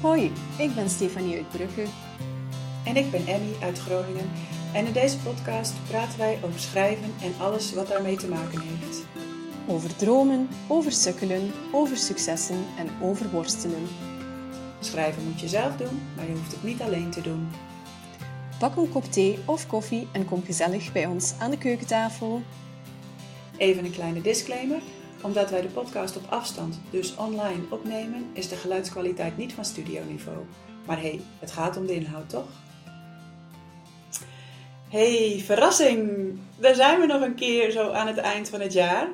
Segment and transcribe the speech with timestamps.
[0.00, 1.84] Hoi, ik ben Stefanie uit Brugge.
[2.84, 4.30] En ik ben Emmy uit Groningen.
[4.72, 9.04] En in deze podcast praten wij over schrijven en alles wat daarmee te maken heeft.
[9.66, 13.86] Over dromen, over sukkelen, over successen en over worstelen.
[14.80, 17.48] Schrijven moet je zelf doen, maar je hoeft het niet alleen te doen.
[18.58, 22.42] Pak een kop thee of koffie en kom gezellig bij ons aan de keukentafel.
[23.56, 24.80] Even een kleine disclaimer.
[25.22, 30.38] Omdat wij de podcast op afstand, dus online, opnemen, is de geluidskwaliteit niet van studioniveau.
[30.86, 32.48] Maar hé, hey, het gaat om de inhoud, toch?
[34.88, 36.30] Hey, verrassing!
[36.58, 39.08] Daar zijn we nog een keer zo aan het eind van het jaar.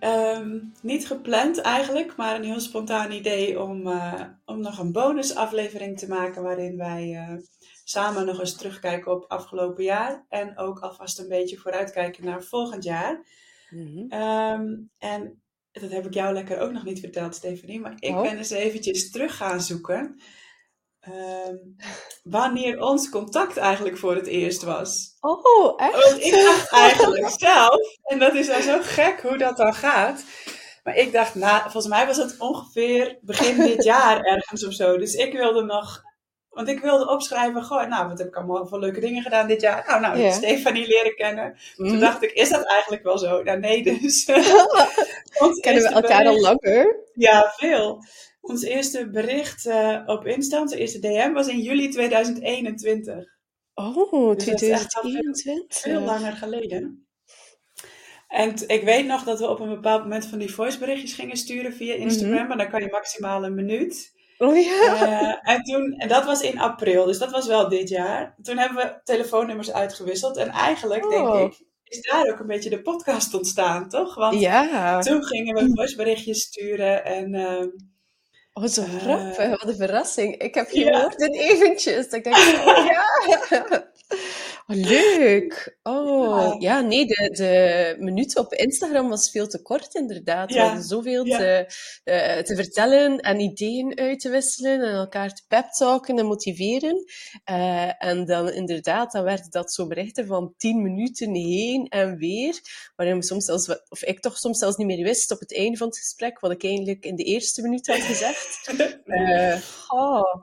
[0.00, 5.98] Ehm, niet gepland eigenlijk, maar een heel spontaan idee om, uh, om nog een bonusaflevering
[5.98, 7.36] te maken waarin wij uh,
[7.84, 12.84] samen nog eens terugkijken op afgelopen jaar en ook alvast een beetje vooruitkijken naar volgend
[12.84, 13.22] jaar.
[13.70, 14.20] Mm -hmm.
[14.20, 18.22] um, en dat heb ik jou lekker ook nog niet verteld, Stephanie, maar ik oh.
[18.22, 20.20] ben eens eventjes terug gaan zoeken.
[21.08, 21.76] Um,
[22.22, 25.16] wanneer ons contact eigenlijk voor het eerst was.
[25.20, 26.08] Oh, echt?
[26.10, 30.24] Want ik dacht eigenlijk zelf, en dat is dan zo gek hoe dat dan gaat.
[30.82, 34.98] Maar ik dacht, nou, volgens mij was het ongeveer begin dit jaar ergens of zo.
[34.98, 36.02] Dus ik wilde nog,
[36.58, 39.60] want ik wilde opschrijven, goh, nou, wat heb ik allemaal voor leuke dingen gedaan dit
[39.60, 39.84] jaar?
[39.86, 40.32] Nou, nou, yeah.
[40.32, 41.56] Stefanie leren kennen.
[41.76, 41.88] Mm.
[41.88, 43.42] Toen dacht ik, is dat eigenlijk wel zo?
[43.42, 44.24] Nou, nee, dus.
[45.60, 46.96] Kennen we elkaar al langer?
[47.14, 48.04] Ja, veel.
[48.40, 53.24] Ons eerste bericht uh, op Insta, onze eerste DM, was in juli 2021.
[53.74, 55.42] Oh, dus 2021?
[55.44, 57.06] Veel, veel langer geleden.
[58.28, 61.72] En ik weet nog dat we op een bepaald moment van die voiceberichtjes gingen sturen
[61.72, 62.30] via Instagram.
[62.30, 62.48] Mm -hmm.
[62.48, 64.16] Maar dan kan je maximaal een minuut.
[64.38, 65.02] Oh ja.
[65.02, 68.34] Uh, en, toen, en dat was in april, dus dat was wel dit jaar.
[68.42, 70.36] Toen hebben we telefoonnummers uitgewisseld.
[70.36, 71.32] En eigenlijk, oh.
[71.32, 74.14] denk ik, is daar ook een beetje de podcast ontstaan, toch?
[74.14, 75.00] Want ja.
[75.00, 77.34] toen gingen we voiceberichtjes sturen en...
[77.34, 77.64] Uh,
[78.52, 79.38] Oh, zo grappig.
[79.38, 80.36] Uh, wat een verrassing.
[80.36, 81.26] Ik heb gehoord ja.
[81.26, 82.06] dit eventjes.
[82.06, 83.04] Ik denk, oh ja.
[84.70, 85.78] Oh, leuk.
[85.82, 90.50] Oh, ja, ja nee, de, de minuut op Instagram was veel te kort, inderdaad.
[90.50, 90.54] Ja.
[90.54, 91.38] We hadden zoveel ja.
[91.38, 91.66] te,
[92.04, 97.04] uh, te vertellen en ideeën uit te wisselen en elkaar te peptalken en motiveren.
[97.50, 102.60] Uh, en dan inderdaad, dan werd dat zo berichten van tien minuten heen en weer,
[102.96, 105.76] waarin we soms zelfs, of ik toch soms zelfs niet meer wist op het einde
[105.76, 108.56] van het gesprek, wat ik eigenlijk in de eerste minuut had gezegd.
[109.08, 109.56] Uh,
[109.88, 110.42] oh,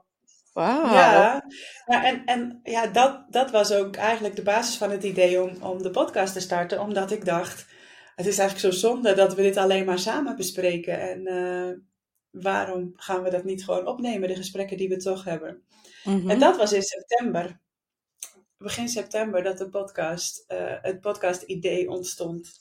[0.64, 1.46] Ja,
[1.86, 5.64] ja en, en ja, dat, dat was ook eigenlijk de basis van het idee om,
[5.64, 6.82] om de podcast te starten.
[6.82, 7.66] Omdat ik dacht,
[8.16, 11.00] het is eigenlijk zo zonde dat we dit alleen maar samen bespreken.
[11.00, 11.78] En uh,
[12.44, 15.64] waarom gaan we dat niet gewoon opnemen, de gesprekken die we toch hebben?
[16.04, 16.30] Mm-hmm.
[16.30, 17.60] En dat was in september,
[18.58, 22.60] begin september, dat de podcast, uh, het podcast idee ontstond.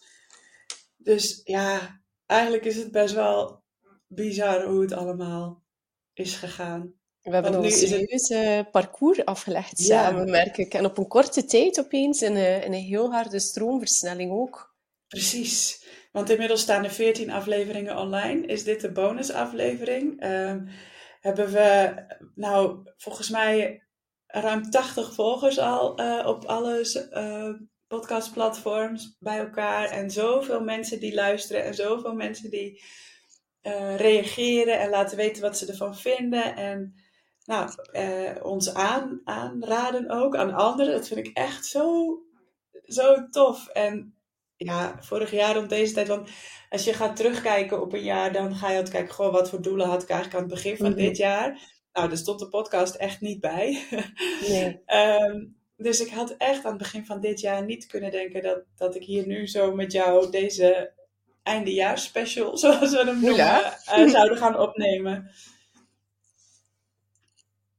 [0.97, 3.63] Dus ja, eigenlijk is het best wel
[4.07, 5.63] bizar hoe het allemaal
[6.13, 7.03] is gegaan.
[7.25, 8.71] We hebben een serieus het...
[8.71, 10.03] parcours afgelegd ja.
[10.03, 10.75] samen, merk ik.
[10.75, 14.75] En op een korte tijd opeens in een, in een heel harde stroomversnelling ook.
[15.09, 15.85] Precies.
[16.13, 18.47] Want inmiddels staan er 14 afleveringen online.
[18.47, 20.25] Is dit de bonusaflevering?
[20.25, 20.57] Uh,
[21.21, 21.95] hebben we,
[22.35, 23.83] nou, volgens mij
[24.27, 27.55] ruim 80 volgers al uh, op alle uh,
[27.87, 29.89] podcastplatforms bij elkaar.
[29.89, 32.83] En zoveel mensen die luisteren en zoveel mensen die
[33.97, 36.57] reageren en laten weten wat ze ervan vinden.
[36.57, 36.95] En
[37.45, 40.93] nou, uh, ons aan, aanraden ook aan anderen.
[40.93, 42.19] Dat vind ik echt zo,
[42.85, 43.69] zo tof.
[43.69, 44.15] En
[44.57, 46.31] ja, vorig jaar om deze tijd, want
[46.71, 49.63] als je gaat terugkijken op een jaar, dan ga je altijd kijken, goh, wat voor
[49.63, 51.03] doelen had ik eigenlijk aan het begin van mm -hmm.
[51.03, 51.73] dit jaar?
[51.93, 53.79] Nou, daar stond de podcast echt niet bij.
[54.49, 54.83] Nee.
[54.87, 58.63] um, dus ik had echt aan het begin van dit jaar niet kunnen denken dat,
[58.77, 60.93] dat ik hier nu zo met jou deze
[61.43, 63.63] eindejaarsspecial, zoals we hem noemen,
[63.99, 65.31] uh, zouden gaan opnemen.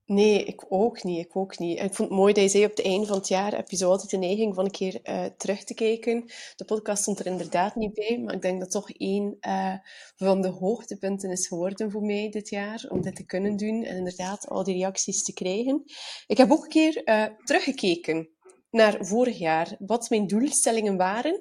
[0.08, 1.26] Nee, ik ook niet.
[1.26, 1.80] Ik ook niet.
[1.80, 3.78] ik vond het mooi dat je zei op het einde van het jaar heb je
[3.78, 6.24] zo altijd de neiging van een keer uh, terug te kijken.
[6.56, 9.74] De podcast stond er inderdaad niet bij, maar ik denk dat toch één uh,
[10.16, 13.98] van de hoogtepunten is geworden voor mij dit jaar, om dit te kunnen doen en
[13.98, 15.84] inderdaad al die reacties te krijgen.
[16.28, 18.35] Ik heb ook een keer uh, teruggekeken
[18.76, 21.34] naar vorig jaar, wat mijn doelstellingen waren.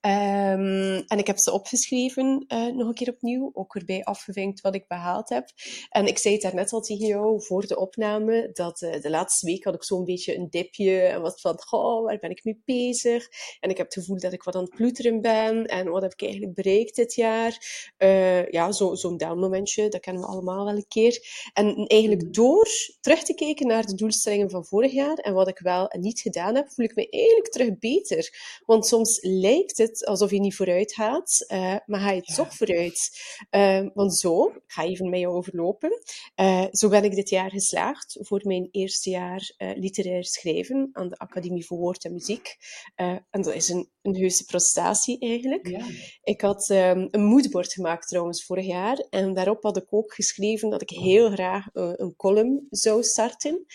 [0.00, 4.74] Um, en ik heb ze opgeschreven uh, nog een keer opnieuw, ook erbij afgevinkt wat
[4.74, 5.48] ik behaald heb.
[5.88, 9.46] En ik zei het daarnet al tegen jou voor de opname, dat uh, de laatste
[9.46, 12.62] week had ik zo'n beetje een dipje en was van, goh, waar ben ik mee
[12.64, 13.28] bezig?
[13.60, 16.12] En ik heb het gevoel dat ik wat aan het ploeteren ben en wat heb
[16.12, 17.58] ik eigenlijk bereikt dit jaar?
[17.98, 21.20] Uh, ja, zo'n zo down momentje, dat kennen we allemaal wel een keer.
[21.52, 22.68] En eigenlijk door
[23.00, 26.20] terug te kijken naar de doelstellingen van vorig jaar en wat ik wel en niet
[26.20, 28.30] gedaan heb voel ik me eigenlijk terug beter.
[28.64, 33.10] Want soms lijkt het alsof je niet vooruit gaat, uh, maar ga je toch vooruit.
[33.50, 36.02] Uh, want zo, ik ga even met jou overlopen,
[36.40, 41.18] uh, zo ben ik dit jaar geslaagd voor mijn eerste jaar literair schrijven aan de
[41.18, 42.56] Academie voor Woord en Muziek.
[42.94, 45.68] en dat is een, een heuse prestatie eigenlijk.
[45.68, 45.86] Ja.
[46.22, 50.70] Ik had um, een moodboard gemaakt trouwens vorig jaar en daarop had ik ook geschreven
[50.70, 53.66] dat ik heel graag een column zou starten.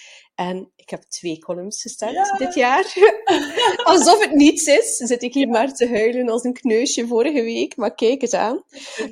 [0.47, 2.93] En ik heb twee columns gestart dit jaar.
[3.83, 7.75] Alsof het niets is, zit ik hier maar te huilen als een kneusje vorige week.
[7.75, 8.63] Maar kijk het aan.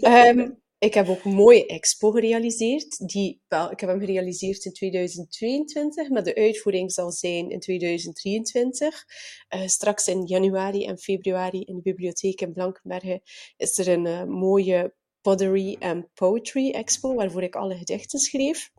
[0.01, 3.07] Um, ik heb ook een mooie expo gerealiseerd.
[3.07, 9.05] Die, wel, ik heb hem gerealiseerd in 2022, maar de uitvoering zal zijn in 2023.
[9.55, 13.21] Uh, eh, straks in januari en februari in de bibliotheek in Blankenbergen
[13.57, 18.69] is er een uh, mooie Pottery and Poetry Expo, waarvoor ik alle gedichten schreef.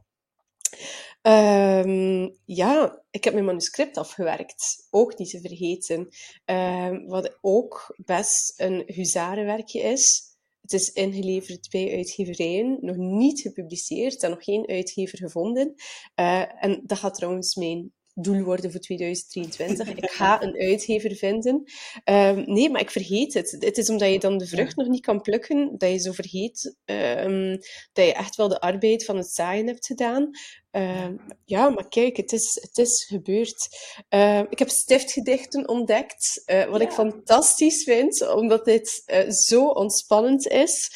[1.22, 4.87] Um, ja, ik heb mijn manuscript afgewerkt.
[4.90, 6.08] Ook niet te vergeten.
[6.44, 10.28] Um, wat ook best een huzarenwerkje is.
[10.61, 15.75] Het is ingeleverd bij uitgeverijen, nog niet gepubliceerd en nog geen uitgever gevonden.
[16.20, 19.88] Uh, en dat gaat trouwens mijn doel worden voor 2023.
[19.88, 21.62] Ik ga een uitgever vinden.
[22.05, 23.56] Um, nee, maar ik vergeet het.
[23.58, 26.76] Het is omdat je dan de vrucht nog niet kan plukken, dat je zo vergeet
[26.84, 27.58] um,
[27.93, 30.31] dat je echt wel de arbeid van het zaaien hebt gedaan.
[30.72, 31.08] Uh,
[31.44, 33.69] ja, maar kijk, het is, het is gebeurd.
[34.11, 36.87] Uh, ik heb stiftgedichten ontdekt, uh, wat ja.
[36.87, 40.90] ik fantastisch vind, omdat dit uh, zo ontspannend is.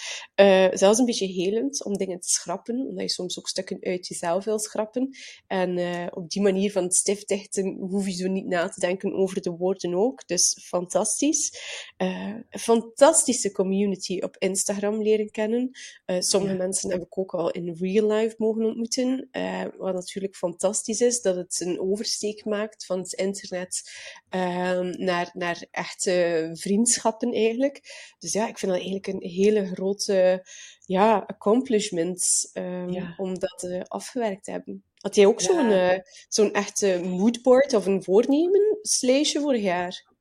[0.73, 4.45] zelfs een beetje helend om dingen te schrappen, omdat je soms ook stukken uit jezelf
[4.45, 5.17] wil schrappen.
[5.47, 5.79] En
[6.15, 9.51] op die manier van het stiftdichten hoef je zo niet na te denken over de
[9.51, 10.27] woorden ook.
[10.27, 11.61] Dus fantastisch.
[11.97, 15.71] een fantastische community op Instagram leren kennen.
[16.19, 16.59] sommige ja.
[16.59, 19.29] mensen heb ik ook al in real life mogen ontmoeten
[19.77, 23.91] wat natuurlijk fantastisch is, dat het een oversteek maakt van het internet
[24.31, 27.81] um, naar, naar echte vriendschappen eigenlijk.
[28.19, 30.47] Dus ja, ik vind dat eigenlijk een hele grote
[30.87, 33.15] ja, accomplishment um, ja.
[33.17, 34.85] om dat uh, afgewerkt te hebben.
[34.97, 35.47] Had jij ook ja.
[35.47, 40.14] zo'n uh, zo'n echte moodboard of een voornemen sleesje vorig jaar?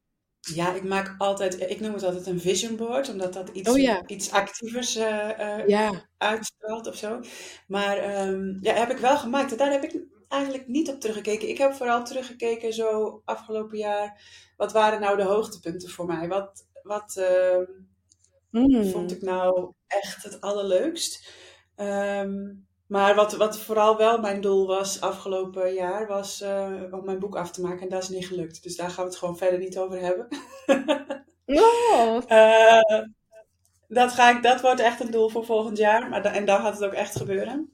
[0.51, 3.77] Ja, ik maak altijd, ik noem het altijd een vision board, omdat dat iets, oh,
[3.77, 4.07] ja.
[4.07, 6.07] iets actievers uh, uh, ja.
[6.17, 7.19] uitstraalt of zo.
[7.67, 9.57] Maar um, ja, heb ik wel gemaakt.
[9.57, 11.49] Daar heb ik eigenlijk niet op teruggekeken.
[11.49, 14.21] Ik heb vooral teruggekeken zo afgelopen jaar.
[14.57, 16.27] Wat waren nou de hoogtepunten voor mij?
[16.27, 17.67] Wat, wat uh,
[18.49, 18.85] mm.
[18.85, 21.31] vond ik nou echt het allerleukst?
[21.75, 27.19] Um, maar wat, wat vooral wel mijn doel was afgelopen jaar, was uh, om mijn
[27.19, 27.81] boek af te maken.
[27.81, 28.63] En dat is niet gelukt.
[28.63, 30.27] Dus daar gaan we het gewoon verder niet over hebben.
[31.45, 32.17] oh.
[32.29, 33.01] uh,
[33.99, 36.09] dat, ga ik, dat wordt echt een doel voor volgend jaar.
[36.09, 37.71] Maar en dan gaat het ook echt gebeuren.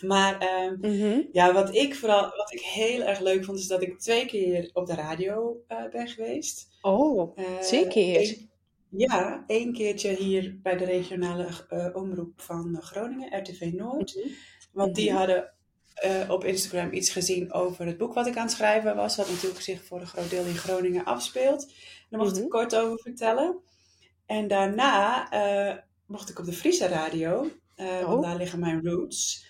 [0.00, 1.28] Maar uh, mm-hmm.
[1.32, 4.70] ja, wat ik vooral wat ik heel erg leuk vond, is dat ik twee keer
[4.72, 6.68] op de radio uh, ben geweest.
[6.80, 8.50] Oh, twee keer?
[8.96, 14.14] Ja, één keertje hier bij de regionale uh, omroep van Groningen, RTV Noord.
[14.16, 14.32] Mm -hmm.
[14.72, 15.18] Want die mhm.
[15.18, 15.52] hadden
[16.04, 19.16] uh, op Instagram iets gezien over het boek wat ik aan het schrijven was.
[19.16, 21.72] Wat natuurlijk zich voor een groot deel in Groningen afspeelt.
[22.10, 22.44] Daar mocht mm -hmm.
[22.44, 23.60] ik kort over vertellen.
[24.26, 28.04] En daarna uh, mocht ik op de Friese radio, oh.
[28.06, 29.46] want daar liggen mijn roots,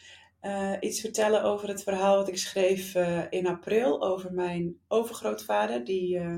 [0.80, 2.94] iets vertellen over het verhaal wat ik schreef
[3.30, 5.84] in april over mijn overgrootvader.
[5.84, 6.36] Die uh,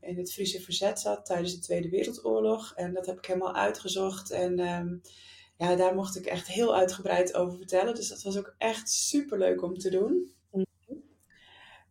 [0.00, 2.72] in het Friese verzet zat tijdens de Tweede Wereldoorlog.
[2.76, 4.30] En dat heb ik helemaal uitgezocht.
[4.30, 5.00] En um,
[5.58, 7.94] ja, daar mocht ik echt heel uitgebreid over vertellen.
[7.94, 10.34] Dus dat was ook echt super leuk om te doen.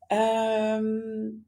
[0.08, 1.46] Um,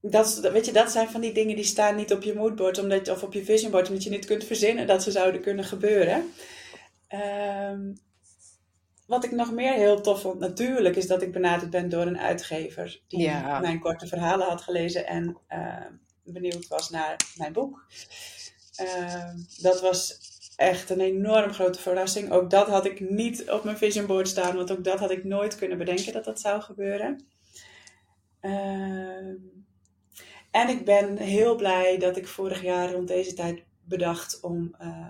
[0.00, 3.08] dat, weet je, dat zijn van die dingen die staan niet op je moodboard omdat,
[3.08, 6.32] of op je visionboard, omdat je niet kunt verzinnen dat ze zouden kunnen gebeuren.
[7.08, 7.98] Um,
[9.12, 12.18] wat ik nog meer heel tof vond, natuurlijk, is dat ik benaderd ben door een
[12.18, 15.86] uitgever die mijn korte verhalen had gelezen en uh,
[16.24, 17.86] benieuwd was naar mijn boek.
[18.80, 20.18] Uh, dat was
[20.56, 22.30] echt een enorm grote verrassing.
[22.30, 25.24] Ook dat had ik niet op mijn vision board staan, want ook dat had ik
[25.24, 27.24] nooit kunnen bedenken dat dat zou gebeuren.
[28.40, 29.34] Uh,
[30.50, 35.08] en ik ben heel blij dat ik vorig jaar rond deze tijd bedacht om uh,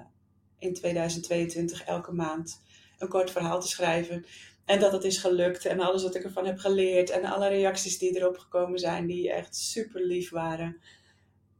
[0.59, 2.61] in 2022 elke maand
[3.03, 4.25] een kort verhaal te schrijven.
[4.65, 7.99] En dat het is gelukt en alles wat ik ervan heb geleerd en alle reacties
[7.99, 10.77] die erop gekomen zijn, die echt super lief waren.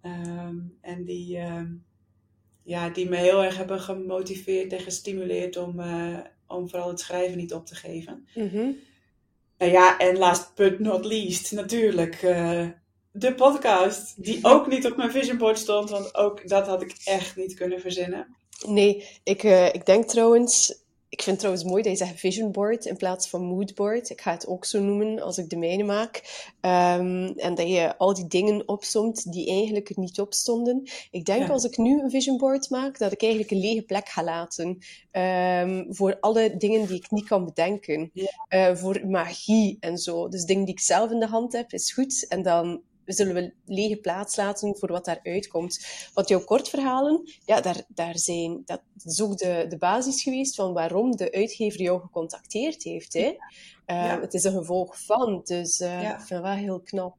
[0.03, 1.85] Um, en die, um,
[2.63, 7.37] ja, die me heel erg hebben gemotiveerd en gestimuleerd om, uh, om vooral het schrijven
[7.37, 8.27] niet op te geven.
[8.35, 8.79] Mm-hmm.
[9.59, 12.67] Nou ja, en last but not least, natuurlijk, uh,
[13.13, 16.95] de podcast, die ook niet op mijn vision board stond, want ook dat had ik
[17.05, 18.37] echt niet kunnen verzinnen.
[18.67, 20.82] Nee, ik, uh, ik denk trouwens
[21.13, 24.11] ik vind het trouwens mooi dat je zegt vision board in plaats van mood board.
[24.11, 26.23] Ik ga het ook zo noemen als ik de mijne maak.
[26.61, 30.83] Ehm, en dat je al die dingen opsomt die eigenlijk er niet op stonden.
[31.11, 34.09] Ik denk als ik nu een vision board maak, dat ik eigenlijk een lege plek
[34.09, 34.79] ga laten.
[35.11, 38.11] Ehm, voor alle dingen die ik niet kan bedenken.
[38.49, 40.29] Uh, voor magie en zo.
[40.29, 42.27] Dus dingen die ik zelf in de hand heb, is goed.
[42.29, 45.87] En dan zullen we lege plaats laten voor wat daaruit komt.
[46.15, 50.73] Want jouw kortverhalen, ja, daar, daar zijn, dat is ook de, de basis geweest van
[50.73, 53.13] waarom de uitgever jou gecontacteerd heeft.
[53.13, 53.37] Hè?
[53.87, 56.19] Uh, Het is een gevolg van, dus uh, ja.
[56.19, 57.17] ik vind wel heel knap.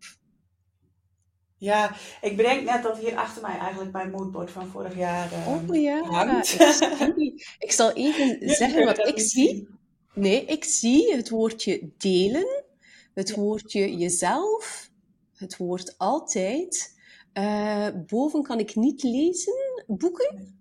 [1.57, 5.47] Ja, ik bedenk net dat hier achter mij eigenlijk mijn moodboard van vorig jaar uh,
[5.47, 6.41] Oh ja,
[7.15, 9.67] ik, ik, zal even zeggen wat ik zie.
[10.13, 12.63] Nee, ik zie het woordje delen,
[13.13, 14.89] het woordje jezelf,
[15.43, 17.01] het woord altijd.
[17.33, 19.83] Uh, boven kan ik niet lezen.
[19.87, 20.59] Boeken?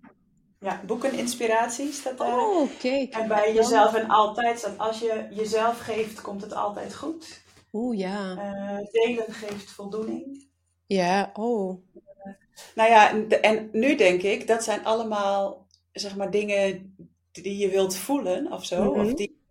[0.59, 2.39] Ja, boeken, inspiratie staat daar.
[2.39, 3.13] Oh, kijk.
[3.13, 7.41] En bij jezelf en altijd staat, als je jezelf geeft, komt het altijd goed.
[7.73, 8.31] Oeh, ja.
[8.31, 10.47] Uh, delen geeft voldoening.
[10.85, 11.79] Ja, oh.
[11.95, 12.33] Uh,
[12.75, 16.95] nou ja, en nu denk ik, dat zijn allemaal, zeg maar, dingen
[17.31, 18.83] die je wilt voelen of zo.
[18.83, 19.05] Mm -hmm.
[19.05, 19.41] of die,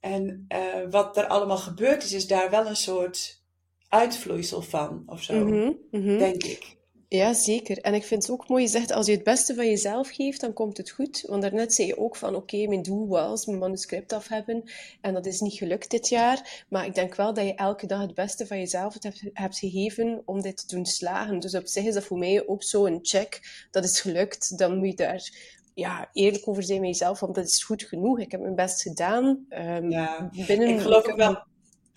[0.00, 3.37] en uh, wat er allemaal gebeurd is, is daar wel een soort
[3.88, 6.76] uitvloeisel van of zo, mm -hmm, denk ik.
[7.08, 7.78] Ja, zeker.
[7.78, 10.40] En ik vind het ook mooi, je zegt, als je het beste van jezelf geeft,
[10.40, 11.24] dan komt het goed.
[11.26, 14.62] Want daarnet zei je ook van, oké, mijn doel was mijn manuscript af hebben.
[15.00, 16.64] En dat is niet gelukt dit jaar.
[16.68, 20.22] Maar ik denk wel dat je elke dag het beste van jezelf hebt, hebt gegeven
[20.24, 21.38] om dit te doen slagen.
[21.38, 23.66] Dus op zich is dat voor mij ook zo een check.
[23.70, 24.58] Dat is gelukt.
[24.58, 25.30] Dan moet je daar
[25.74, 28.20] ja, eerlijk over zijn met jezelf, want dat is goed genoeg.
[28.20, 29.46] Ik heb mijn best gedaan.
[29.50, 31.42] Um, ja, binnen ik geloof ook wel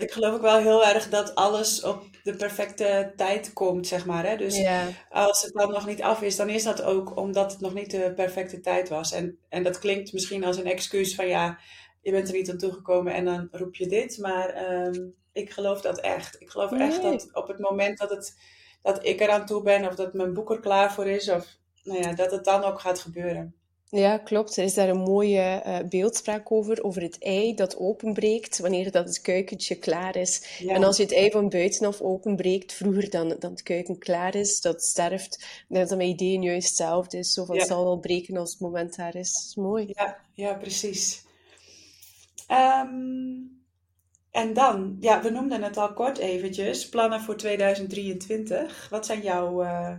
[0.01, 4.25] ik geloof ook wel heel erg dat alles op de perfecte tijd komt, zeg maar.
[4.25, 4.38] Hè?
[4.38, 4.65] Dus
[5.10, 7.91] als het dan nog niet af is, dan is dat ook omdat het nog niet
[7.91, 9.12] de perfecte tijd was.
[9.12, 11.60] En, en dat klinkt misschien als een excuus van ja,
[12.01, 14.17] je bent er niet aan toegekomen en dan roep je dit.
[14.17, 16.41] Maar um, ik geloof dat echt.
[16.41, 18.38] Ik geloof echt dat op het moment dat, het,
[18.81, 22.01] dat ik eraan toe ben of dat mijn boek er klaar voor is, of nou
[22.01, 23.55] ja, dat het dan ook gaat gebeuren.
[23.92, 24.58] Ja, klopt.
[24.58, 29.06] Er is daar een mooie uh, beeldspraak over, over het ei dat openbreekt wanneer dat
[29.08, 30.58] het kuikentje klaar is.
[30.60, 30.74] Ja.
[30.74, 34.62] En als je het ei van buitenaf openbreekt, vroeger dan, dan het kuiken klaar is,
[34.62, 37.34] dat sterft, is dat mijn idee juist hetzelfde is.
[37.34, 37.62] Zo van, ja.
[37.62, 39.34] het zal wel breken als het moment daar is.
[39.34, 39.86] Dat is mooi.
[39.88, 41.26] Ja, ja precies.
[42.48, 43.64] Um,
[44.32, 48.88] en dan, ja, we noemden het al kort eventjes, plannen voor 2023.
[48.90, 49.64] Wat zijn jouw...
[49.64, 49.96] Uh,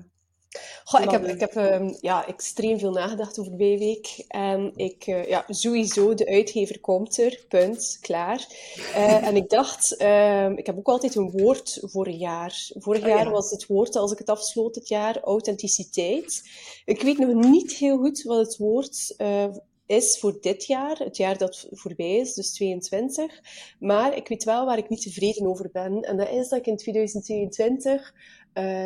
[0.84, 4.24] Goh, ik heb, ik heb um, ja, extreem veel nagedacht over de week.
[4.28, 8.46] En ik, uh, ja, sowieso, de uitgever komt er, punt, klaar.
[8.76, 12.70] Uh, en ik dacht, um, ik heb ook altijd een woord voor een jaar.
[12.74, 13.30] Vorig oh, jaar ja.
[13.30, 16.42] was het woord, als ik het afsloot het jaar, authenticiteit.
[16.84, 19.44] Ik weet nog niet heel goed wat het woord uh,
[19.86, 23.40] is voor dit jaar, het jaar dat voorbij is, dus 22.
[23.78, 26.00] Maar ik weet wel waar ik niet tevreden over ben.
[26.00, 28.14] En dat is dat ik in 2022
[28.54, 28.84] uh,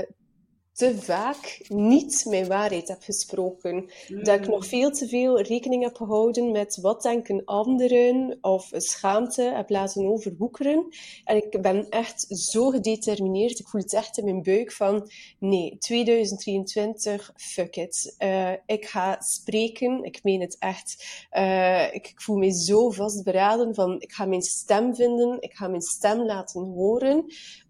[0.76, 3.90] te vaak niet mijn waarheid heb gesproken.
[4.08, 4.24] Mm.
[4.24, 9.42] Dat ik nog veel te veel rekening heb gehouden met wat denken anderen of schaamte
[9.42, 10.86] heb laten overwoekeren.
[11.24, 13.58] En ik ben echt zo gedetermineerd.
[13.58, 18.14] Ik voel het echt in mijn buik van nee, 2023, fuck it.
[18.18, 20.04] Uh, ik ga spreken.
[20.04, 21.04] Ik meen het echt.
[21.32, 25.36] Uh, ik, ik, voel me zo vastberaden van ik ga mijn stem vinden.
[25.40, 27.24] Ik ga mijn stem laten horen.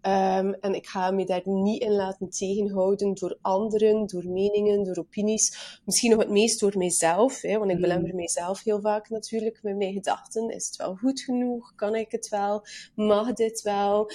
[0.07, 4.97] Um, en ik ga me daar niet in laten tegenhouden door anderen, door meningen, door
[4.97, 5.79] opinies.
[5.85, 9.77] Misschien nog het meest door mijzelf, hè, want ik belemmer mijzelf heel vaak natuurlijk met
[9.77, 10.49] mijn gedachten.
[10.49, 11.73] Is het wel goed genoeg?
[11.75, 12.65] Kan ik het wel?
[12.95, 14.11] Mag dit wel?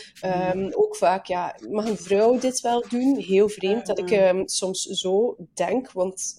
[0.55, 3.17] Um, ook vaak, ja, mag een vrouw dit wel doen?
[3.17, 6.39] Heel vreemd dat ik um, soms zo denk, want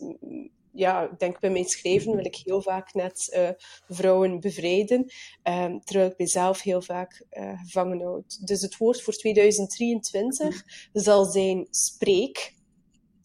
[0.74, 3.50] ja, ik denk bij mijn schrijven wil ik heel vaak net uh,
[3.88, 5.12] vrouwen bevrijden,
[5.44, 8.48] um, terwijl ik mezelf heel vaak uh, gevangen houd.
[8.48, 10.63] Dus het woord voor 2023
[10.94, 12.53] zal zijn spreek,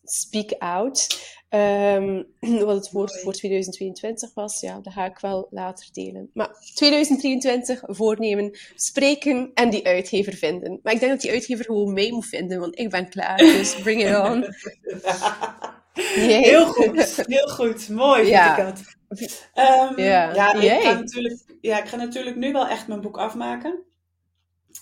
[0.05, 1.27] speak out.
[1.51, 2.27] Um,
[2.65, 6.31] wat het woord voor 2022 was, ja, dat ga ik wel later delen.
[6.33, 10.81] Maar 2023 voornemen, spreken en die uitgever vinden.
[10.83, 13.37] Maar ik denk dat die uitgever gewoon mij moet vinden, want ik ben klaar.
[13.37, 14.45] Dus bring it on.
[16.03, 17.89] Heel goed, heel goed.
[17.89, 18.57] Mooi vind ja.
[18.57, 18.97] ik dat.
[19.55, 23.19] Um, ja, ja ik, ga natuurlijk, ja, ik ga natuurlijk nu wel echt mijn boek
[23.19, 23.83] afmaken.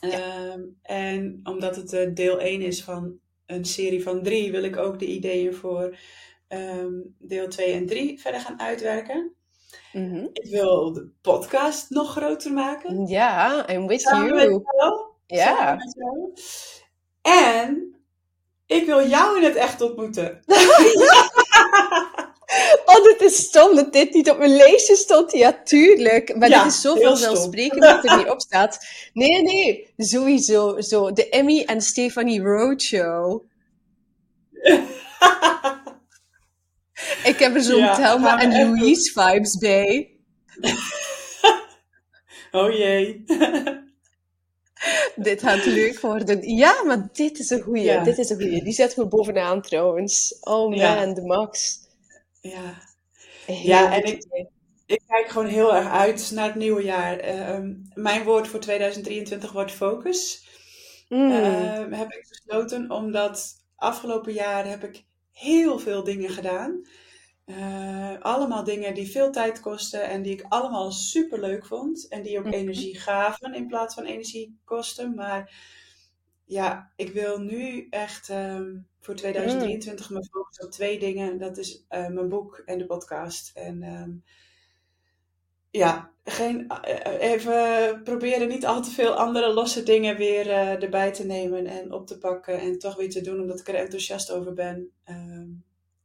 [0.01, 0.53] Ja.
[0.53, 4.77] Um, en omdat het uh, deel 1 is van een serie van drie, wil ik
[4.77, 5.99] ook de ideeën voor
[6.49, 9.33] um, deel 2 en 3 verder gaan uitwerken.
[9.93, 10.29] Mm -hmm.
[10.33, 13.07] Ik wil de podcast nog groter maken.
[13.07, 14.53] Ja, I'm with Samen you.
[14.53, 15.01] Met jou.
[15.27, 15.79] Ja.
[17.23, 17.96] En
[18.67, 20.41] ik wil jou in het echt ontmoeten.
[22.85, 25.33] Oh, dit is stom dat dit niet op mijn lijstje stond.
[25.33, 26.37] Ja, tuurlijk.
[26.37, 28.87] Maar Ja, dit is zo heel vanzelfsprekend dat het er niet op staat.
[29.13, 29.95] Nee, nee.
[29.97, 30.81] Sowieso.
[30.81, 31.13] Zo.
[31.13, 33.43] De Emmy en Stephanie Roadshow.
[37.25, 38.51] Ik heb er zo'n Ja, Thelma en.
[38.51, 40.11] Louise vibes bij.
[42.51, 43.25] oh jee.
[45.17, 46.57] Dit gaat leuk worden.
[46.57, 47.83] Ja, maar dit is een goeie.
[47.83, 48.03] Ja.
[48.03, 48.63] Dit is een goeie.
[48.65, 50.37] Die zetten we bovenaan trouwens.
[50.41, 51.07] Oh man, Ja.
[51.07, 51.79] de max.
[52.41, 52.75] ja.
[53.47, 54.47] Heel Ja, en ik-.
[54.87, 57.19] Ik kijk gewoon heel erg uit naar het nieuwe jaar.
[57.19, 60.47] Ehm, mijn woord voor 2023 wordt focus.
[61.09, 61.31] Mm.
[61.31, 66.87] Ehm, heb ik besloten omdat afgelopen jaar heb ik heel veel dingen gedaan.
[67.47, 72.09] Eh, allemaal dingen die veel tijd kosten en die ik allemaal super leuk vond.
[72.09, 72.55] En die ook Mhm.
[72.55, 75.15] energie gaven in plaats van energie kosten.
[75.15, 75.55] Maar
[76.45, 81.39] ja, ik wil nu echt ehm, voor 2023 me focussen op twee dingen.
[81.39, 83.51] Dat is eh, mijn boek en de podcast.
[83.57, 84.11] En ehm,
[85.71, 91.25] ja, geen, eh, even proberen niet al te veel andere losse dingen weer erbij te
[91.27, 92.61] nemen en op te pakken.
[92.61, 94.91] En toch weer te doen omdat ik er enthousiast over ben.
[95.05, 95.49] Ehm,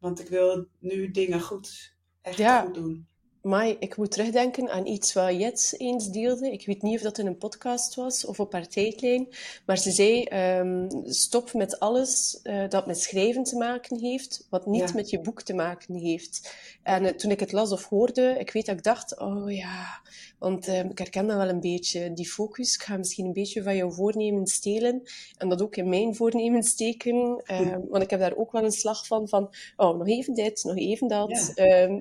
[0.01, 2.61] want ik wil nu dingen goed, echt Ja.
[2.61, 3.07] goed doen.
[3.41, 6.51] Mai, ik moet terugdenken aan iets wat Jets eens deelde.
[6.51, 9.27] Ik weet niet of dat in een podcast was of op haar tijdlijn.
[9.65, 14.65] Maar ze zei, ehm, stop met alles eh, dat met schrijven te maken heeft, wat
[14.65, 14.95] niet Ja.
[14.95, 16.55] met je boek te maken heeft.
[16.83, 20.01] En eh, toen ik het las of hoorde, ik weet dat ik dacht, oh ja,
[20.39, 22.73] want ehm, ik herken dat wel een beetje, die focus.
[22.73, 25.03] Ik ga misschien een beetje van jouw voornemen stelen
[25.37, 27.41] en dat ook in mijn voornemen steken.
[27.45, 30.63] Ehm, want ik heb daar ook wel een slag van, van oh, nog even dit,
[30.63, 31.53] nog even dat.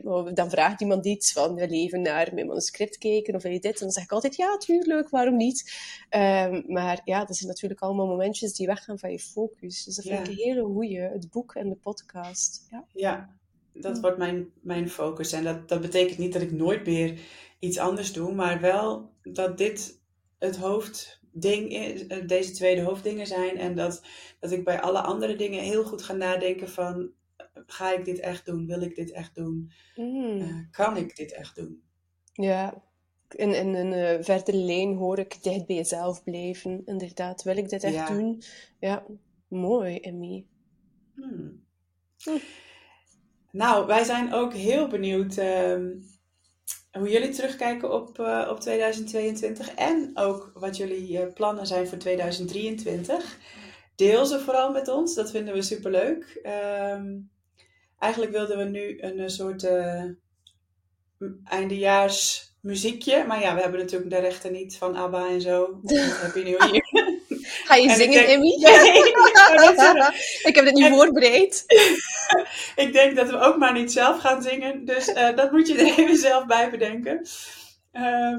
[0.05, 3.53] Oh, dan vraagt iemand iets van, wil je even naar mijn manuscript kijken of wil
[3.53, 3.73] je dit?
[3.73, 5.73] En dan zeg ik altijd, ja, tuurlijk, waarom niet?
[6.09, 9.85] Ehm, maar ja, dat zijn natuurlijk allemaal momentjes die weggaan van je focus.
[9.85, 10.23] Dus dat vind Ja.
[10.23, 12.67] ik een hele goeie, het boek en de podcast.
[12.71, 12.85] Ja.
[12.93, 13.37] Ja,
[13.73, 15.33] dat wordt mijn, mijn focus.
[15.33, 17.19] En dat, dat betekent niet dat ik nooit meer
[17.59, 19.99] iets anders doe, maar wel dat dit
[20.39, 23.59] het hoofdding is, eh, deze tweede hoofddingen zijn.
[23.59, 24.03] En dat,
[24.41, 27.11] dat ik bij alle andere dingen heel goed ga nadenken van,
[27.67, 28.67] ga ik dit echt doen?
[28.67, 29.73] Wil ik dit echt doen?
[29.97, 30.41] Mm.
[30.41, 31.83] Eh, kan ik dit echt doen?
[32.33, 32.83] Ja,
[33.29, 36.83] in, in een eh, verdere lijn hoor ik dicht bij jezelf blijven.
[36.85, 38.09] Inderdaad, wil ik dit echt Ja.
[38.09, 38.43] doen?
[38.79, 39.07] Ja,
[39.49, 40.47] mooi, Emmy.
[41.15, 41.65] Hmm.
[42.23, 42.39] Hm.
[43.53, 45.89] Nou, wij zijn ook heel benieuwd ehm,
[46.93, 53.39] hoe jullie terugkijken op, eh, op 2022 en ook wat jullie plannen zijn voor 2023.
[53.97, 56.41] Deel ze vooral met ons, dat vinden we superleuk.
[56.43, 57.19] Ehm
[58.01, 59.63] eigenlijk wilden we nu een, eh, soort
[61.19, 65.67] m- eindejaars muziekje, maar ja, we hebben natuurlijk de rechten niet van ABBA en zo.
[65.83, 67.09] Dat heb je nu hier.
[67.65, 68.57] Ga je En zingen, Emmy?
[68.61, 69.03] Nee,
[70.49, 71.65] ik heb dit niet En- voorbereid.
[72.77, 74.85] Ik denk dat we ook maar niet zelf gaan zingen.
[74.85, 77.27] Dus eh, dat moet je er even zelf bij bedenken.
[77.93, 78.39] Ehm,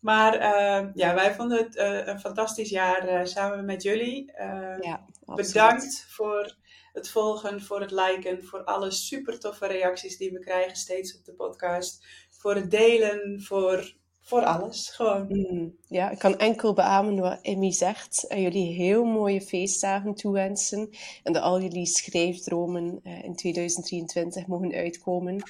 [0.00, 1.76] maar eh, ja, wij vonden het
[2.08, 4.32] een fantastisch jaar samen met jullie.
[4.32, 5.52] Eh, Ja, absoluut.
[5.52, 6.56] bedankt voor
[6.92, 11.24] het volgen, voor het liken, voor alle super toffe reacties die we krijgen steeds op
[11.24, 12.06] de podcast.
[12.30, 14.90] Voor het delen, voor, voor alles.
[14.90, 15.26] Gewoon.
[15.28, 18.26] Mm, ja, ik kan enkel beamen wat Emmy zegt.
[18.26, 20.90] En jullie heel mooie feestdagen toewensen.
[21.22, 25.42] En dat al jullie schrijfdromen eh, in 2023 mogen uitkomen.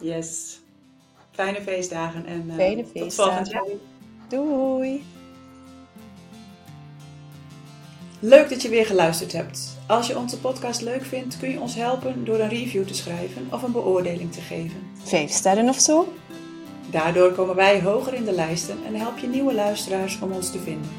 [0.00, 0.60] Yes.
[1.30, 3.66] Fijne feestdagen en eh, Fijne tot volgend jaar.
[4.28, 5.04] Doei!
[8.24, 9.78] Leuk dat je weer geluisterd hebt.
[9.86, 13.48] Als je onze podcast leuk vindt, kun je ons helpen door een review te schrijven
[13.52, 14.76] of een beoordeling te geven.
[15.02, 16.12] Vijf sterren of zo?
[16.90, 20.58] Daardoor komen wij hoger in de lijsten en help je nieuwe luisteraars om ons te
[20.58, 20.90] vinden.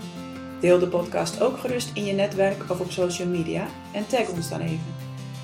[0.59, 4.49] Deel de podcast ook gerust in je netwerk of op social media en tag ons
[4.49, 4.95] dan even.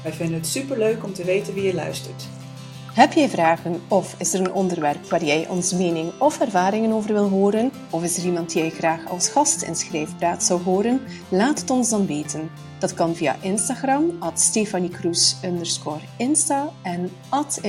[0.04, 2.28] Wij vinden het superleuk om te weten wie je luistert.
[2.94, 7.14] Heb jij vragen of is er een onderwerp waar jij ons mening of ervaringen over
[7.14, 7.72] wil horen?
[7.92, 11.02] Of is er iemand die jij graag als gast in Schrijfpraat zou horen?
[11.30, 12.50] Laat het ons dan weten.
[12.80, 14.52] Dat kan via Instagram, at
[16.18, 17.60] Insta en at.